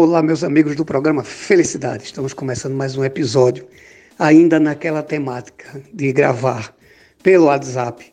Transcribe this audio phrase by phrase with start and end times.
[0.00, 2.04] Olá, meus amigos do programa Felicidade.
[2.04, 3.66] Estamos começando mais um episódio,
[4.16, 6.72] ainda naquela temática de gravar
[7.20, 8.12] pelo WhatsApp,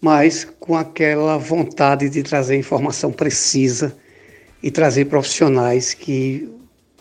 [0.00, 3.92] mas com aquela vontade de trazer informação precisa
[4.62, 6.48] e trazer profissionais que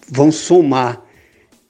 [0.10, 1.04] vão somar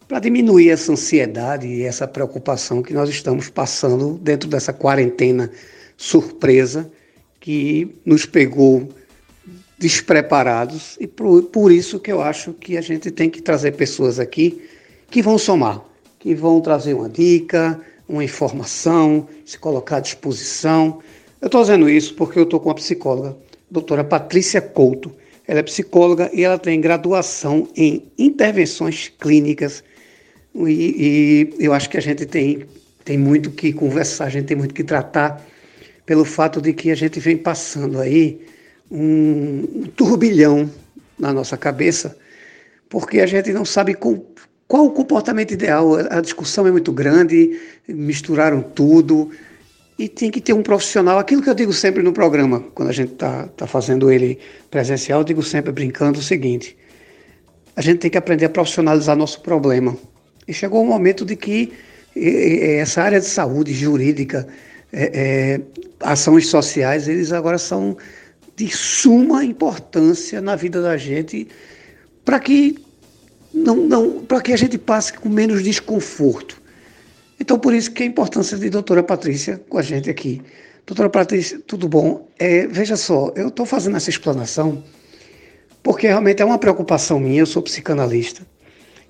[0.07, 5.51] para diminuir essa ansiedade e essa preocupação que nós estamos passando dentro dessa quarentena
[5.97, 6.89] surpresa
[7.37, 8.87] que nos pegou
[9.77, 14.19] despreparados e por, por isso que eu acho que a gente tem que trazer pessoas
[14.19, 14.61] aqui
[15.09, 15.83] que vão somar,
[16.19, 20.99] que vão trazer uma dica, uma informação, se colocar à disposição.
[21.41, 23.35] Eu estou dizendo isso porque eu estou com a psicóloga,
[23.69, 25.11] doutora Patrícia Couto.
[25.47, 29.83] Ela é psicóloga e ela tem graduação em intervenções clínicas.
[30.55, 32.65] E, e eu acho que a gente tem,
[33.03, 35.45] tem muito que conversar, a gente tem muito que tratar
[36.05, 38.39] pelo fato de que a gente vem passando aí
[38.89, 40.69] um, turbilhão
[41.17, 42.17] na nossa cabeça,
[42.89, 44.23] porque a gente não sabe com,
[44.67, 45.95] qual o comportamento ideal.
[46.09, 49.31] A discussão é muito grande, misturaram tudo,
[49.97, 51.17] e tem que ter um profissional.
[51.17, 55.21] Aquilo que eu digo sempre no programa, quando a gente está tá fazendo ele presencial,
[55.21, 56.77] eu digo sempre brincando o seguinte:
[57.75, 59.97] a gente tem que aprender a profissionalizar nosso problema.
[60.47, 61.73] E chegou o momento de que
[62.79, 64.47] essa área de saúde jurídica,
[64.91, 65.61] é, é,
[65.99, 67.97] ações sociais, eles agora são
[68.55, 71.47] de suma importância na vida da gente
[72.23, 72.77] para que
[73.53, 76.61] não, não para que a gente passe com menos desconforto.
[77.39, 80.41] Então, por isso que a importância de doutora Patrícia com a gente aqui.
[80.85, 82.27] Doutora Patrícia, tudo bom?
[82.39, 84.83] É, veja só, eu estou fazendo essa explanação
[85.85, 88.41] porque realmente é uma preocupação minha, eu sou psicanalista,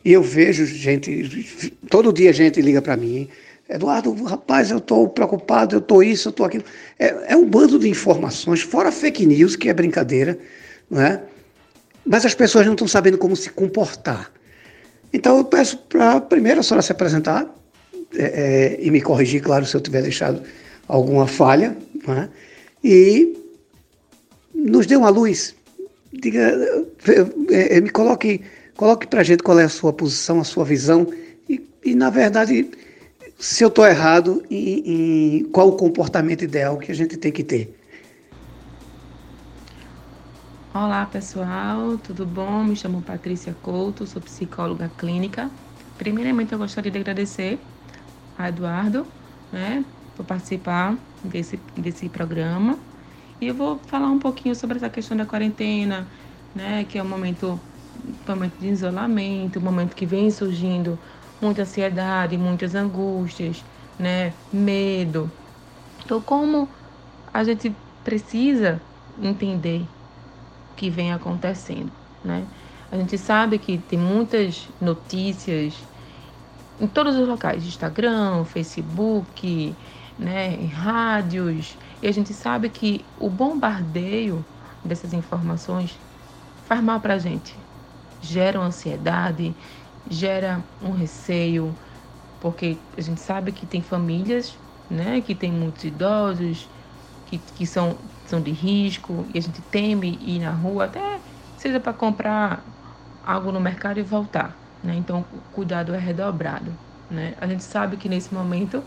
[0.04, 3.30] e eu vejo gente, todo dia gente liga para mim,
[3.68, 6.64] Eduardo, rapaz, eu estou preocupado, eu estou isso, eu estou aquilo.
[7.00, 10.38] É, é, um bando de informações, fora fake news, que é brincadeira,
[10.90, 11.22] não é?
[12.06, 14.32] mas as pessoas não estão sabendo como se comportar.
[15.12, 17.50] Então eu peço para primeiro a senhora se apresentar
[18.14, 20.44] é, é, e me corrigir, claro, se eu tiver deixado
[20.88, 21.76] alguma falha,
[22.08, 22.30] é?
[22.84, 23.36] e
[24.54, 25.56] nos dê uma luz.
[26.14, 26.56] Diga,
[27.50, 28.42] é, me coloque,
[28.78, 31.08] coloque para a gente qual é a sua posição, a sua visão,
[31.50, 32.70] e, e na verdade
[33.38, 37.44] se eu estou errado em, em qual o comportamento ideal que a gente tem que
[37.44, 37.76] ter.
[40.74, 42.64] Olá pessoal, tudo bom?
[42.64, 45.50] Me chamo Patrícia Couto, sou psicóloga clínica.
[45.98, 47.60] Primeiramente eu gostaria de agradecer
[48.38, 49.08] a Eduardo,
[49.52, 52.78] né, por participar desse, desse programa.
[53.40, 56.12] E eu vou falar um pouquinho sobre essa questão da quarentena,
[56.54, 57.62] né, que é um momento,
[58.04, 61.00] um momento de isolamento, um momento que vem surgindo
[61.42, 63.64] muita ansiedade, muitas angústias,
[64.00, 64.34] né?
[64.52, 65.30] Medo.
[66.04, 66.68] Então, como
[67.34, 68.82] a gente precisa
[69.22, 69.82] entender
[70.72, 71.92] o que vem acontecendo,
[72.24, 72.46] né?
[72.92, 75.74] A gente sabe que tem muitas notícias
[76.80, 79.76] em todos os locais, Instagram, Facebook,
[80.18, 84.46] né, em rádios, e a gente sabe que o bombardeio
[84.84, 85.98] dessas informações
[86.66, 87.56] faz mal para a gente,
[88.22, 89.56] gera ansiedade,
[90.10, 91.78] gera um receio,
[92.40, 96.72] porque a gente sabe que tem famílias, né, que tem muitos idosos,
[97.26, 101.22] que, que são, são de risco, e a gente teme ir na rua, até
[101.56, 102.66] seja para comprar
[103.22, 104.96] algo no mercado e voltar, né?
[104.96, 106.78] Então, o cuidado é redobrado,
[107.10, 107.36] né?
[107.40, 108.86] A gente sabe que nesse momento,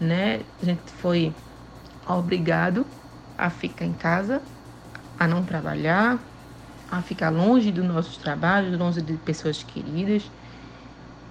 [0.00, 1.36] né, a gente foi
[2.06, 2.86] obrigado
[3.36, 4.48] a ficar em casa,
[5.18, 6.24] a não trabalhar,
[6.88, 10.32] a ficar longe dos nossos trabalhos, longe de pessoas queridas,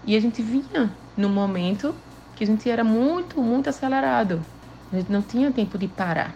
[0.06, 1.96] e a gente vinha no momento
[2.36, 4.44] que a gente era muito, muito acelerado.
[4.91, 6.34] A gente não tinha tempo de parar.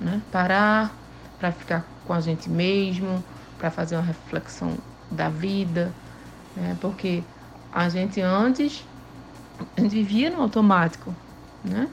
[0.00, 0.20] Né?
[0.30, 0.92] Parar
[1.38, 3.22] para ficar com a gente mesmo,
[3.58, 4.76] para fazer uma reflexão
[5.10, 5.92] da vida,
[6.56, 6.76] né?
[6.80, 7.22] Porque
[7.72, 8.84] a gente antes
[9.76, 11.14] a gente vivia no automático,
[11.64, 11.88] né?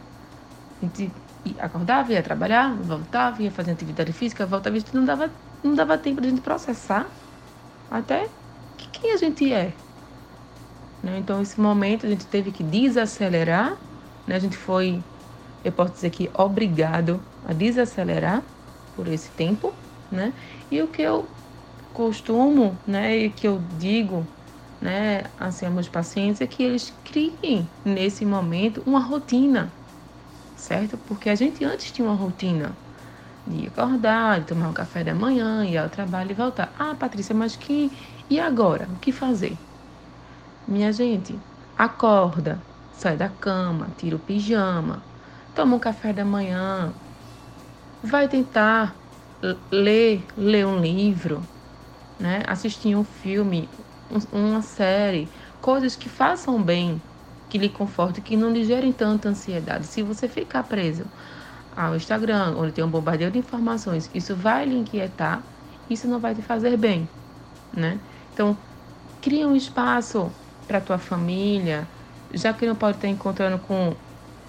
[0.82, 1.12] A gente
[1.60, 5.30] acordava, ia trabalhar, voltava, ia fazer atividade física, voltava, isso não dava,
[5.64, 7.06] não dava tempo de a gente processar
[7.90, 8.28] até
[8.92, 9.74] quem a gente é,
[11.06, 11.20] né?
[11.20, 13.82] Então, esse momento a gente teve que desacelerar,
[14.28, 14.36] né?
[14.38, 15.06] a gente foi,
[15.64, 18.48] eu posso dizer que, obrigado a desacelerar
[18.94, 19.80] por esse tempo.
[20.12, 20.34] Né?
[20.72, 21.36] E o que eu
[21.94, 24.28] costumo né, e que eu digo
[24.82, 29.78] né, assim, aos meus pacientes é que eles criem nesse momento uma rotina,
[30.56, 30.98] certo?
[31.00, 32.80] Porque a gente antes tinha uma rotina
[33.48, 36.74] de acordar, de tomar um café da manhã, ir ao trabalho e voltar.
[36.78, 37.98] Ah, Patrícia, mas que
[38.30, 38.92] e agora?
[38.94, 39.65] O que fazer?
[40.68, 41.44] Minha gente,
[41.76, 45.08] acorda, sai da cama, tira o pijama,
[45.54, 46.94] toma um café da manhã,
[48.02, 49.00] vai tentar
[49.72, 51.48] ler, ler um livro,
[52.20, 52.44] né?
[52.48, 53.70] Assistir um filme,
[54.32, 55.32] uma série,
[55.62, 57.02] coisas que façam bem,
[57.50, 59.88] que lhe confortem, que não lhe gerem tanta ansiedade.
[59.88, 61.12] Se você ficar preso
[61.72, 65.48] ao Instagram, onde tem um bombardeio de informações, isso vai lhe inquietar,
[65.90, 67.10] isso não vai te fazer bem,
[67.76, 68.02] né?
[68.34, 68.58] Então,
[69.22, 70.34] cria um espaço
[70.66, 71.88] para tua família,
[72.34, 73.96] já que não pode estar encontrando com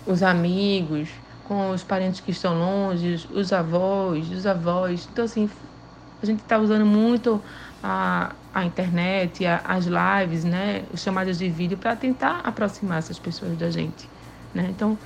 [0.05, 1.11] os amigos,
[1.43, 5.09] com os parentes que estão longe, os avós, os avós.
[5.11, 5.49] Então, assim,
[6.23, 7.43] a gente está usando muito
[7.83, 13.19] a, a internet, a, as lives, né, as chamadas de vídeo para tentar aproximar essas
[13.19, 14.11] pessoas da gente,
[14.53, 14.69] né?
[14.71, 14.99] Então,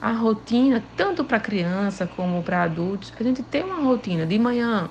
[0.00, 4.90] a rotina, tanto para criança como para adultos, a gente tem uma rotina de manhã.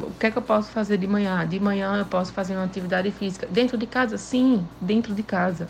[0.00, 1.46] O que é que eu posso fazer de manhã?
[1.46, 3.46] De manhã eu posso fazer uma atividade física.
[3.46, 4.16] Dentro de casa?
[4.18, 5.68] Sim, dentro de casa.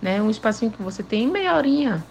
[0.00, 0.20] Né?
[0.22, 2.04] Um espacinho que você tem meia horinha.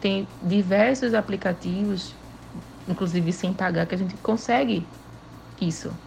[0.00, 2.14] Tem diversos aplicativos,
[2.86, 4.86] inclusive sem pagar, que a gente consegue
[5.60, 5.98] isso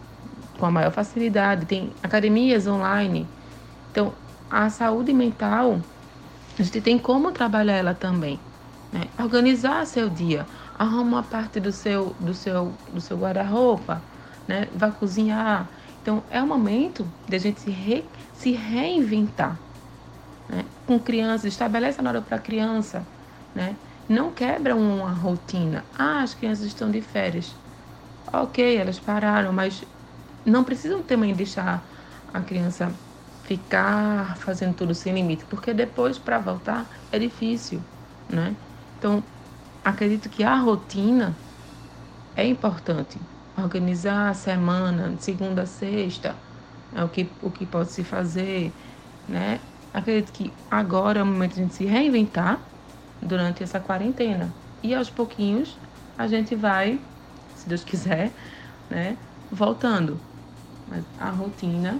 [0.58, 1.66] com a maior facilidade.
[1.66, 3.28] Tem academias online.
[3.90, 4.14] Então,
[4.50, 5.82] a saúde mental,
[6.58, 8.40] a gente tem como trabalhar ela também.
[8.92, 9.02] Né?
[9.20, 14.02] Organizar seu dia, arruma uma parte do seu, do seu, do seu guarda-roupa,
[14.48, 14.66] né?
[14.74, 15.72] Vai cozinhar.
[16.02, 19.64] Então é o momento de a gente se, re, se reinventar.
[20.48, 20.66] Né?
[20.86, 23.08] Com crianças, estabelece a hora para a criança,
[23.54, 23.78] né?
[24.08, 25.86] Não quebra uma rotina.
[25.92, 27.60] Ah, as crianças estão de férias.
[28.32, 29.84] Ok, elas pararam, mas
[30.44, 31.90] não precisam também deixar
[32.28, 33.00] a criança
[33.42, 37.84] ficar fazendo tudo sem limite, porque depois para voltar é difícil,
[38.28, 38.56] né?
[38.98, 39.24] Então,
[39.84, 41.42] acredito que a rotina
[42.34, 43.20] é importante.
[43.60, 46.34] Organizar a semana, de segunda a sexta,
[46.94, 48.72] é o que, o que pode se fazer,
[49.28, 49.60] né?
[49.92, 52.60] Acredito que agora é o momento de a gente se reinventar
[53.20, 54.52] durante essa quarentena.
[54.82, 55.76] E aos pouquinhos
[56.16, 57.00] a gente vai,
[57.56, 58.30] se Deus quiser,
[58.88, 59.16] né,
[59.50, 60.20] voltando.
[60.88, 61.98] Mas a rotina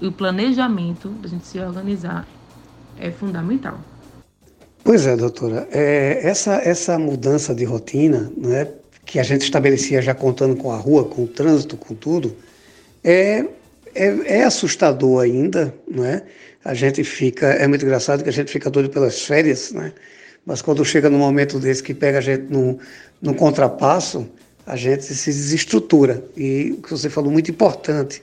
[0.00, 2.26] e o planejamento da gente se organizar
[2.98, 3.78] é fundamental.
[4.82, 5.68] Pois é, doutora.
[5.70, 8.66] É, essa, essa mudança de rotina, né,
[9.10, 12.36] que a gente estabelecia já contando com a rua, com o trânsito, com tudo,
[13.02, 13.44] é,
[13.92, 16.22] é, é assustador ainda, não é?
[16.64, 19.92] A gente fica, é muito engraçado que a gente fica doido pelas férias, né?
[20.46, 22.78] Mas quando chega num momento desse que pega a gente num,
[23.20, 24.30] num contrapasso,
[24.64, 26.22] a gente se desestrutura.
[26.36, 28.22] E o que você falou muito importante,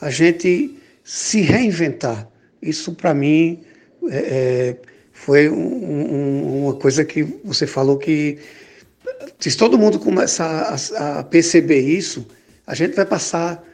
[0.00, 2.28] a gente se reinventar.
[2.62, 3.62] Isso para mim
[4.08, 4.76] é, é
[5.12, 8.38] foi um, um, uma coisa que você falou que
[9.38, 12.26] se todo mundo começar a, a perceber isso,
[12.66, 13.64] a gente vai passar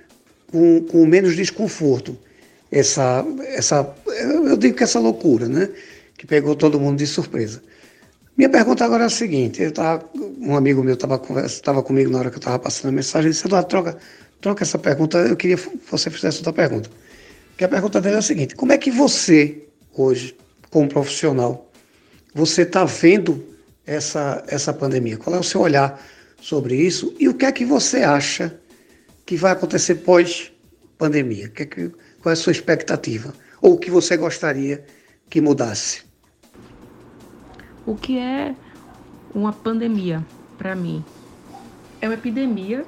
[0.51, 2.17] com, com, menos desconforto.
[2.71, 5.69] Essa, essa, eu digo que essa loucura, né?
[6.17, 7.63] Que pegou todo mundo de surpresa.
[8.37, 10.05] Minha pergunta agora é a seguinte: eu tava,
[10.41, 13.47] um amigo meu estava comigo na hora que eu estava passando a mensagem, ele disse:
[13.47, 13.99] Eduardo, troca,
[14.41, 15.19] troca essa pergunta.
[15.19, 16.91] Eu queria que você fizesse outra pergunta.
[17.57, 19.63] Que a pergunta dele é a seguinte: como é que você,
[19.95, 20.37] hoje,
[20.71, 21.71] como profissional,
[22.35, 23.43] você está vendo
[23.87, 25.17] essa, essa pandemia?
[25.17, 26.01] Qual é o seu olhar
[26.41, 27.15] sobre isso?
[27.19, 28.59] E o que é que você acha
[29.25, 31.49] que vai acontecer pós-pandemia?
[31.49, 31.89] Que é que,
[32.21, 33.33] qual é a sua expectativa?
[33.63, 34.85] Ou o que você gostaria
[35.31, 36.03] que mudasse?
[37.87, 38.55] O que é
[39.35, 40.25] uma pandemia
[40.59, 41.05] para mim?
[42.01, 42.85] É uma epidemia,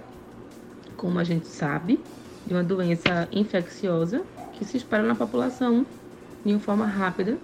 [0.97, 2.01] como a gente sabe,
[2.47, 4.23] de uma doença infecciosa
[4.55, 5.87] que se espalha na população
[6.45, 7.39] de uma forma rápida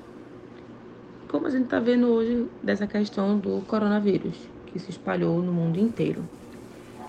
[1.34, 4.36] como a gente está vendo hoje dessa questão do coronavírus,
[4.66, 6.22] que se espalhou no mundo inteiro.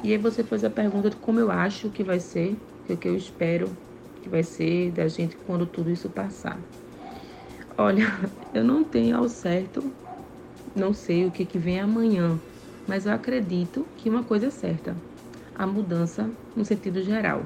[0.02, 2.58] E aí você fez a pergunta de como eu acho que vai ser,
[2.90, 3.70] o que eu espero
[4.24, 6.60] que vai ser da gente quando tudo isso passar.
[7.78, 8.08] Olha,
[8.52, 9.94] eu não tenho ao certo,
[10.76, 12.40] não sei o que, que vem amanhã,
[12.88, 14.96] mas eu acredito que uma coisa é certa:
[15.54, 17.44] a mudança no sentido geral,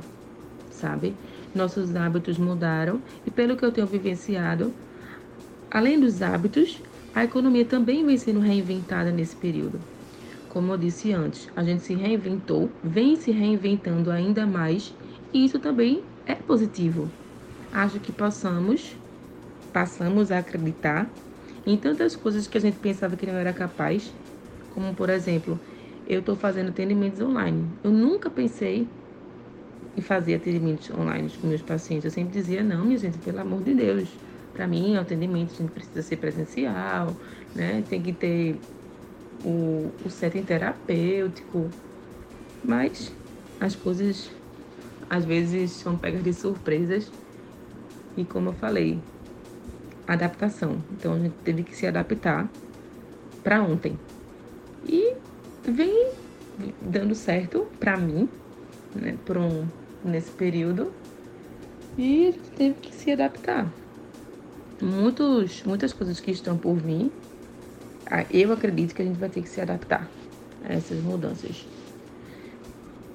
[0.71, 1.13] sabe?
[1.53, 4.73] Nossos hábitos mudaram e, pelo que eu tenho vivenciado,
[5.69, 6.81] Além dos hábitos,
[7.13, 9.85] a economia também vem sendo reinventada nesse período.
[10.47, 14.97] Como eu disse antes, a gente se reinventou, vem se reinventando ainda mais,
[15.33, 17.11] e isso também é positivo.
[17.71, 18.97] Acho que possamos,
[19.71, 21.15] passamos a acreditar
[21.65, 24.15] em tantas coisas que a gente pensava que não era capaz,
[24.69, 25.61] como por exemplo,
[26.05, 27.77] eu estou fazendo atendimentos online.
[27.83, 28.89] Eu nunca pensei
[29.95, 32.05] em fazer atendimentos online com meus pacientes.
[32.05, 34.19] Eu sempre dizia, não, minha gente, pelo amor de Deus
[34.53, 37.15] para mim, o atendimento a gente precisa ser presencial,
[37.55, 37.81] né?
[37.83, 38.59] Tem que ter
[39.43, 41.69] o, o setting terapêutico.
[42.63, 43.11] Mas
[43.59, 44.29] as coisas
[45.09, 47.11] às vezes são pegas de surpresas.
[48.17, 49.01] E como eu falei,
[50.07, 50.83] adaptação.
[50.91, 52.49] Então a gente teve que se adaptar
[53.43, 53.97] para ontem.
[54.87, 55.15] E
[55.63, 56.11] vem
[56.81, 58.29] dando certo para mim,
[58.95, 59.17] né?
[59.29, 60.91] Um, nesse período
[61.97, 63.78] e teve que se adaptar.
[64.81, 67.11] Muitos, muitas coisas que estão por vir,
[68.31, 70.09] eu acredito que a gente vai ter que se adaptar
[70.63, 71.67] a essas mudanças.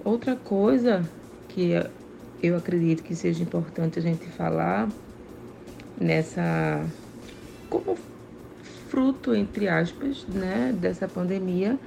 [0.04, 1.08] Outra coisa
[1.48, 1.70] que
[2.42, 4.92] eu acredito que seja importante a gente falar
[5.98, 6.86] nessa
[7.70, 7.96] como
[8.62, 11.78] fruto entre aspas, né, dessa pandemia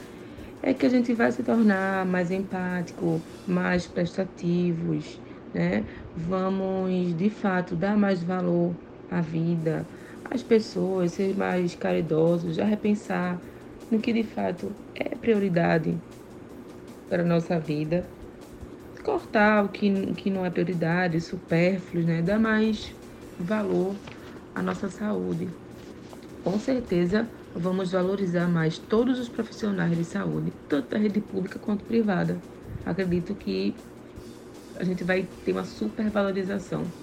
[0.62, 5.22] é que a gente vai se tornar mais empático, mais prestativos,
[5.54, 5.86] né?
[6.16, 8.76] Vamos de fato dar mais valor
[9.10, 9.90] à vida,
[10.24, 13.42] às pessoas, ser mais caridosos, já repensar
[13.90, 16.04] no que de fato é prioridade
[17.08, 18.14] para a nossa vida.
[19.04, 22.22] Cortar o que, que não é prioridade, supérfluos, né?
[22.22, 22.96] Dar mais
[23.38, 24.04] valor
[24.54, 25.58] à nossa saúde.
[26.42, 31.86] Com certeza vamos valorizar mais todos os profissionais de saúde, tanto da rede pública quanto
[31.86, 32.46] privada.
[32.86, 33.86] Acredito que
[34.76, 36.98] a gente vai ter uma supervalorização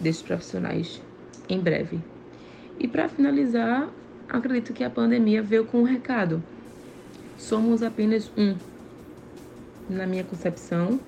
[0.00, 1.00] desses profissionais
[1.48, 2.00] em breve.
[2.78, 3.88] E para finalizar,
[4.28, 6.42] acredito que a pandemia veio com um recado.
[7.36, 8.56] Somos apenas um.
[9.88, 10.98] Na minha concepção,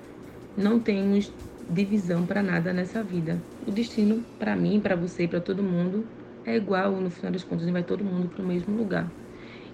[0.55, 1.31] não temos
[1.69, 3.41] divisão para nada nessa vida.
[3.65, 6.05] O destino, para mim, para você, para todo mundo,
[6.45, 9.09] é igual, no final das contas, vai todo mundo para o mesmo lugar.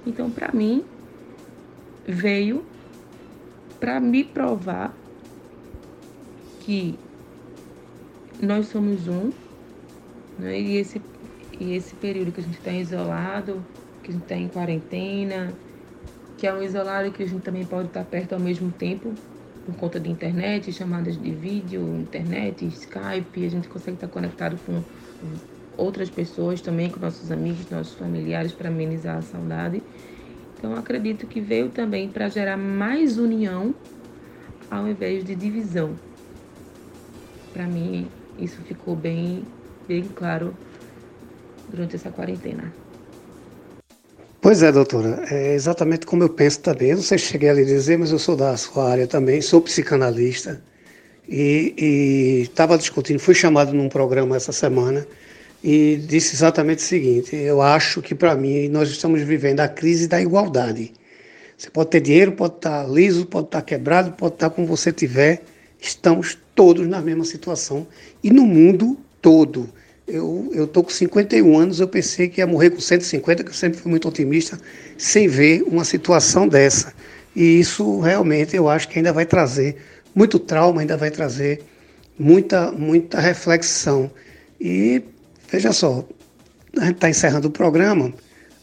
[0.06, 0.84] Então, para mim,
[2.06, 2.66] veio
[3.80, 4.94] para me provar
[6.62, 6.98] que
[8.46, 9.32] nós somos um,
[10.38, 10.60] né?
[10.60, 11.02] e, esse,
[11.60, 13.64] e esse período que a gente está isolado,
[14.02, 15.54] que a gente está em quarentena,
[16.38, 19.14] que é um isolado que a gente também pode estar perto ao mesmo tempo,
[19.66, 24.84] por conta de internet, chamadas de vídeo, internet, Skype, a gente consegue estar conectado com
[25.78, 29.82] outras pessoas também, com nossos amigos, nossos familiares, para amenizar a saudade.
[30.58, 33.74] Então, acredito que veio também para gerar mais união
[34.70, 35.96] ao invés de divisão.
[37.54, 38.08] Para mim,
[38.40, 39.44] isso ficou bem,
[39.88, 40.56] bem claro
[41.70, 42.74] durante essa quarentena.
[44.42, 46.90] Pois é, doutora, é exatamente como eu penso também.
[46.90, 49.42] Eu não sei se cheguei a lhe dizer, mas eu sou da sua área também,
[49.42, 50.62] sou psicanalista
[51.28, 55.08] e estava discutindo, fui chamado num programa essa semana
[55.64, 60.08] e disse exatamente o seguinte: eu acho que para mim nós estamos vivendo a crise
[60.08, 60.94] da igualdade.
[61.58, 65.44] Você pode ter dinheiro, pode estar liso, pode estar quebrado, pode estar como você tiver.
[65.80, 67.88] Estamos todos na mesma situação
[68.24, 69.70] e no mundo todo.
[70.08, 73.80] Eu estou com 51 anos, eu pensei que ia morrer com 150, que eu sempre
[73.80, 74.60] fui muito otimista,
[74.98, 76.94] sem ver uma situação dessa.
[77.36, 79.78] E isso realmente eu acho que ainda vai trazer
[80.14, 81.64] muito trauma, ainda vai trazer
[82.20, 84.12] muita, muita reflexão.
[84.60, 85.02] E
[85.54, 86.04] Veja só,
[86.80, 88.12] a gente está encerrando o programa.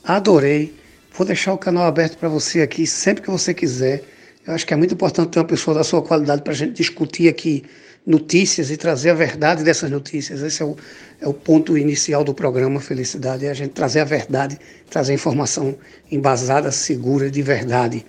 [0.02, 0.74] Adorei.
[1.16, 4.02] Vou deixar o canal aberto para você aqui sempre que você quiser.
[4.46, 6.72] Eu acho que é muito importante ter uma pessoa da sua qualidade para a gente
[6.72, 7.64] discutir aqui
[8.06, 10.42] notícias e trazer a verdade dessas notícias.
[10.42, 10.76] Esse é o,
[11.20, 15.76] é o ponto inicial do programa Felicidade, é a gente trazer a verdade, trazer informação
[16.10, 18.04] embasada, segura, de verdade.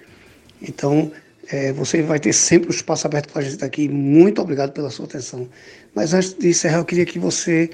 [0.61, 1.11] Então,
[1.50, 3.89] é, você vai ter sempre o espaço aberto para a gente aqui.
[3.89, 5.50] Muito obrigado pela sua atenção.
[5.93, 7.69] Mas antes de encerrar, eu queria que você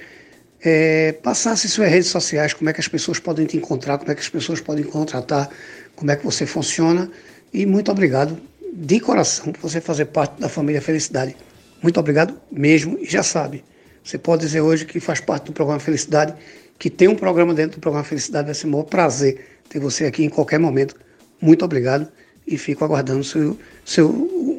[0.62, 4.16] é, passasse suas redes sociais, como é que as pessoas podem te encontrar, como é
[4.16, 5.50] que as pessoas podem contratar,
[5.96, 7.12] como é que você funciona.
[7.54, 8.38] E muito obrigado
[8.74, 11.36] de coração por você fazer parte da família Felicidade.
[11.82, 12.98] Muito obrigado mesmo.
[13.00, 13.64] E já sabe,
[14.04, 16.34] você pode dizer hoje que faz parte do programa Felicidade,
[16.78, 18.46] que tem um programa dentro do programa Felicidade.
[18.46, 20.96] Vai ser um maior prazer ter você aqui em qualquer momento.
[21.42, 22.08] Muito obrigado
[22.46, 24.10] e fico aguardando seu, seu,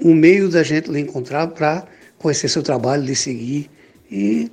[0.04, 1.86] um meio da gente lhe encontrar para
[2.18, 3.70] conhecer seu trabalho, lhe seguir
[4.10, 4.50] e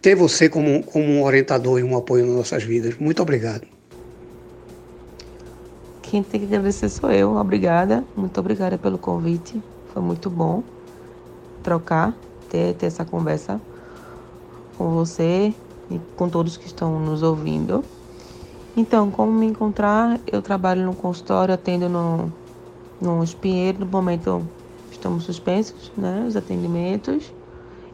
[0.00, 2.96] ter você como, como um orientador e um apoio nas nossas vidas.
[2.98, 3.66] Muito obrigado.
[6.12, 7.36] Quem tem que agradecer sou eu.
[7.36, 8.04] Obrigada.
[8.14, 9.62] Muito obrigada pelo convite.
[9.94, 10.62] Foi muito bom
[11.62, 12.14] trocar,
[12.50, 13.58] ter, ter essa conversa
[14.76, 15.54] com você
[15.90, 17.82] e com todos que estão nos ouvindo.
[18.76, 20.20] Então, como me encontrar?
[20.30, 22.30] Eu trabalho no consultório, atendo no,
[23.00, 23.78] no espinheiro.
[23.78, 24.46] No momento
[24.90, 26.26] estamos suspensos, né?
[26.28, 27.32] Os atendimentos.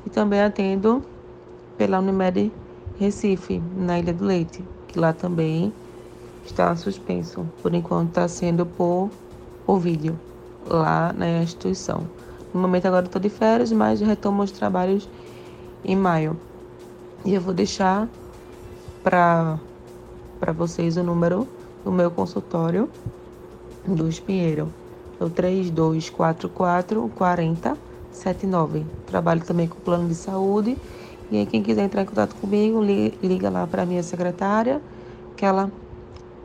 [0.04, 1.04] E também atendo
[1.76, 2.50] pela Unimed
[2.98, 5.72] Recife, na Ilha do Leite, que lá também
[6.50, 7.46] está suspenso.
[7.62, 9.10] Por enquanto está sendo por,
[9.64, 10.18] por vídeo,
[10.66, 12.06] lá na instituição.
[12.52, 15.08] No momento agora estou de férias, mas retomo os trabalhos
[15.84, 16.36] em maio.
[17.24, 18.08] E eu vou deixar
[19.02, 19.58] para
[20.54, 21.46] vocês o número
[21.84, 22.88] do meu consultório
[23.86, 24.72] do Espinheiro.
[25.20, 28.86] É o 3244 4079.
[29.06, 30.76] Trabalho também com plano de saúde
[31.30, 34.80] e aí, quem quiser entrar em contato comigo, liga lá para minha secretária,
[35.36, 35.70] que ela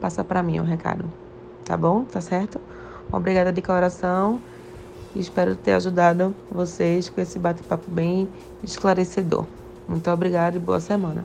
[0.03, 1.05] passa para mim o recado.
[1.63, 2.03] Tá bom?
[2.03, 2.60] Tá certo?
[3.10, 4.41] Obrigada de coração
[5.19, 8.27] espero ter ajudado vocês com esse bate-papo bem
[8.63, 9.45] esclarecedor.
[9.88, 11.24] Muito obrigada e boa semana.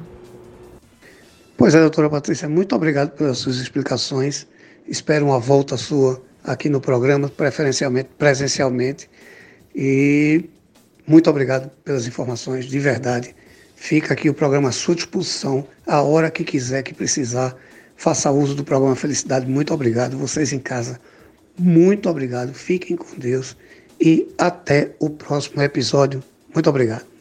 [1.56, 4.46] Pois é, doutora Patrícia, muito obrigado pelas suas explicações.
[4.86, 9.08] Espero uma volta sua aqui no programa, preferencialmente presencialmente.
[9.74, 10.48] E
[11.06, 13.34] muito obrigado pelas informações, de verdade.
[13.74, 17.56] Fica aqui o programa à sua disposição, a hora que quiser, que precisar.
[17.98, 19.44] Faça uso do programa Felicidade.
[19.44, 20.16] Muito obrigado.
[20.16, 21.00] Vocês em casa,
[21.58, 22.54] muito obrigado.
[22.54, 23.56] Fiquem com Deus
[24.00, 26.22] e até o próximo episódio.
[26.54, 27.17] Muito obrigado.